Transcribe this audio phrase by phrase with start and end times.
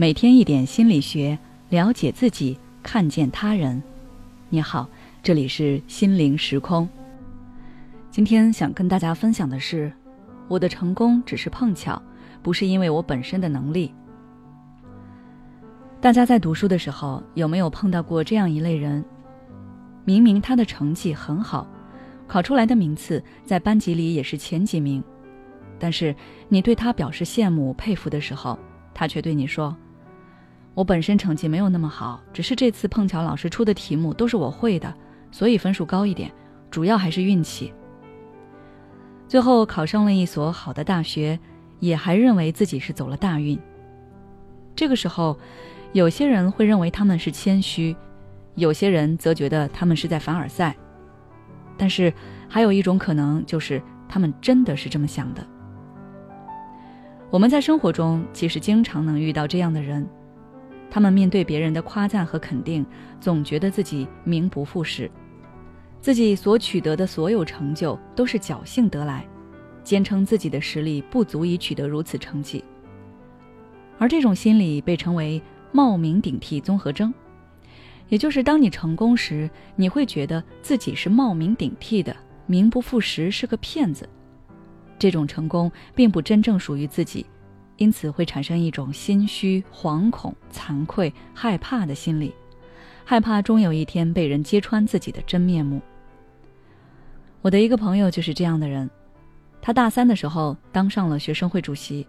[0.00, 1.36] 每天一点心理学，
[1.70, 3.82] 了解自己，看见他人。
[4.48, 4.88] 你好，
[5.24, 6.88] 这里是心灵时空。
[8.08, 9.92] 今天想跟大家分享的是，
[10.46, 12.00] 我的成功只是碰巧，
[12.44, 13.92] 不是因为我本身的能力。
[16.00, 19.04] 大家在读书的时候，有没有碰到过这样一类人？
[20.04, 21.66] 明明他的成绩很好，
[22.28, 25.02] 考出来的名次在班级里也是前几名。
[25.76, 26.14] 但是
[26.48, 28.56] 你对他表示羡慕佩服的时候，
[28.94, 29.76] 他却对你说
[30.78, 34.94] ：“我本身成绩没有那么好，只是这次碰巧老师出的题目都是我会的，
[35.32, 36.30] 所以分数高一点，
[36.70, 37.74] 主要还是运气。”
[39.26, 41.36] 最后考上了一所好的大学，
[41.80, 43.58] 也还认为自己是走了大运。
[44.76, 45.36] 这个时候，
[45.94, 47.96] 有些人会认为他们是谦虚，
[48.54, 50.76] 有些人则觉得他们是在凡尔赛。
[51.76, 52.14] 但是
[52.48, 55.44] 还有一种可能，就是他们真的是这么想的。
[57.30, 60.08] 我们在生活中其实经常能遇到这样的人，
[60.90, 62.84] 他们面对别人的夸赞和肯定，
[63.20, 65.10] 总觉得自己名不副实，
[66.00, 69.26] 自己所取得的所有成就都是侥幸得来，
[69.84, 72.64] 坚称自己的实力不足以取得如此成绩。
[73.98, 77.12] 而这种心理被称为冒名顶替综合征，
[78.08, 84.08] 也就是当你成功时，你会觉得自己是冒名顶替的，名不副实，是个骗子。
[84.98, 87.26] 这种成功并不真正属于自己，
[87.78, 92.34] 因此会产生一种心虚、惶恐、惭愧、害怕的心理，
[93.04, 95.80] 害怕终有一天被人揭穿自己的真面目。
[97.40, 98.90] 我的一个朋友就是这样的人，
[99.62, 102.06] 他大三的时候当上了学生会主席。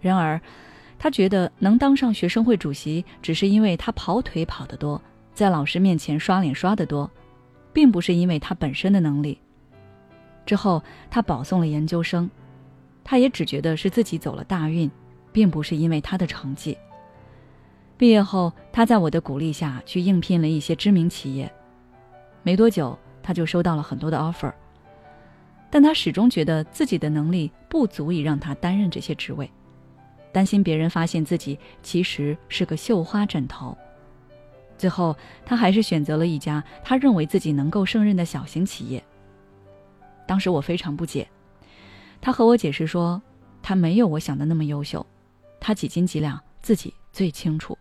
[0.00, 0.40] 然而，
[0.98, 5.00] 他觉得能当上学生会主席，只是因为他跑腿跑得多，
[5.32, 7.10] 在老师面前刷脸刷得多，
[7.72, 9.38] 并不是因为他本身的能力。
[10.44, 12.28] 之后，他保送了研究生，
[13.08, 14.90] 他也只觉得是自己走了大运，
[15.30, 16.76] 并不是因为他的成绩。
[17.96, 21.50] 毕业后，他在我的鼓励下去应聘了一些知名企业，
[22.42, 24.52] 没多久他就收到了很多的 offer，
[25.70, 29.48] 但他始终觉得自己的能力不足以让他担任这些职位，
[30.32, 33.78] 担心别人发现自己其实是个绣花枕头。
[34.76, 39.00] 最后，他还是选择了一家他认为自己能够胜任的小型企业。
[40.26, 41.26] 当时我非常不解，
[42.20, 43.20] 他和我解释说，
[43.62, 45.04] 他没有我想的那么优秀，
[45.60, 47.76] 他几斤几两自己最清楚。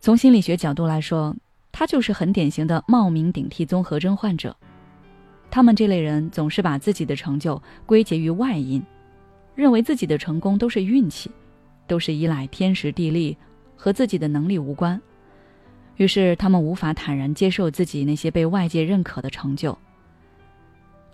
[0.00, 1.34] 从心理学角度来说，
[1.72, 4.56] 他就是很典型的冒名顶替综合征患者。
[5.50, 8.82] 他们这类人总是把自己的成就归结于外因，
[9.54, 11.30] 认为自己的成功都是运气，
[11.86, 13.36] 都是依赖天时地利，
[13.76, 15.00] 和自己的能力无关。
[15.96, 19.76] 于是他们无法坦然接受自己那些被外界认可的成就。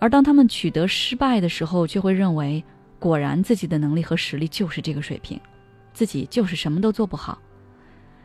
[0.02, 2.64] 而当他们取得失败的时候，却会认为，
[2.98, 5.40] 果然自己的能力和实力就是这个水平，
[5.94, 7.38] 自己就是什么都做不好。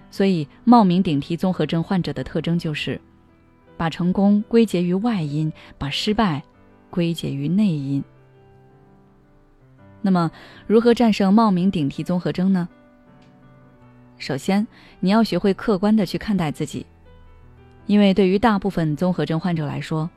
[0.10, 3.00] 所以，冒名顶替综合征患者的特征就是，
[3.78, 6.42] 把成功归结于外因，把失败
[6.90, 8.04] 归结于内因。
[10.02, 10.32] 那么，
[10.66, 12.68] 如何战胜冒名顶替综合征呢？
[14.18, 14.66] 首先，
[15.00, 16.84] 你要学会客观的去看待自己，
[17.86, 20.10] 因为对于大部分综合征患者来说。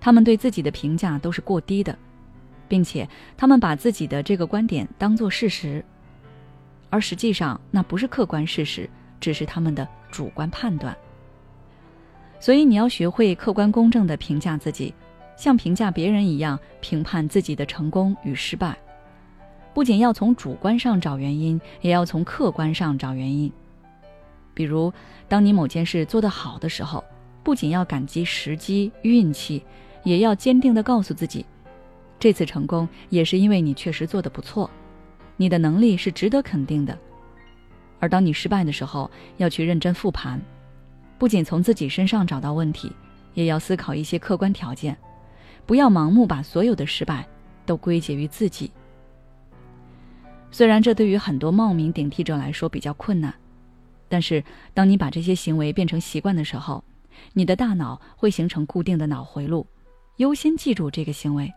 [0.00, 1.96] 他们对自己的评价都是过低的，
[2.68, 5.84] 并且他们把自己的这个观点当作事实，
[6.90, 8.88] 而实际上那不是客观事实，
[9.20, 10.96] 只是他们的主观判断。
[12.40, 14.94] 所以你要学会客观公正的评价自己，
[15.36, 18.78] 像评价别人一样评判自己的成功与失败。
[19.74, 23.52] 不仅要从主观上找原因，也要从客观上找原因。
[24.54, 24.92] 比如，
[25.28, 27.04] 当你某件事做得好的时候，
[27.42, 29.62] 不仅要感激时机、运气。
[30.04, 31.44] 也要坚定地告诉自己，
[32.18, 34.70] 这次成功也是因为你确实做得不错，
[35.36, 36.96] 你的能力是值得肯定的。
[38.00, 40.40] 而当你失败的时候，要去认真复盘，
[41.18, 42.92] 不仅从自己身上找到问题，
[43.34, 44.96] 也要思考一些客观条件，
[45.66, 47.26] 不要盲目把所有的失败
[47.66, 48.70] 都归结于自己。
[50.50, 53.34] 虽然这对于很多冒名顶替者来说比较困难，
[54.08, 54.42] 但是
[54.72, 56.82] 当你把这些行为变成习惯的时候，
[57.32, 59.66] 你的大脑会形成固定的脑回路。
[60.18, 61.52] 优先记住这个行为，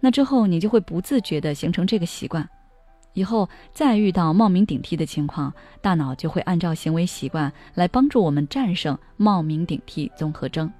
[0.00, 2.48] 那之后你就会不自觉地形成这个习惯，
[3.12, 10.72] 以后再遇到冒名顶替的情况，大脑就会按照行为习惯来帮助我们战胜冒名顶替综合征。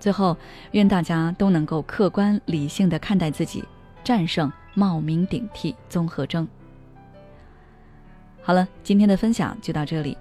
[0.00, 0.36] 最后，
[0.72, 3.62] 愿大家都能够客观理性的看待自己，
[4.02, 6.46] 战胜冒名顶替综合征。
[8.42, 10.18] 好了，今天的分享就到这里。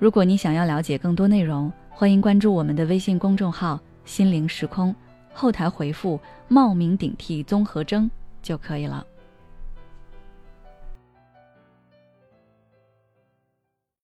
[0.00, 3.80] 如果你想要了解更多内容，欢迎关注我们的微信公众号。
[4.06, 4.94] 心灵时空，
[5.34, 6.18] 后台回复
[6.48, 8.10] “冒名顶替综合征”
[8.40, 9.06] 就可以了。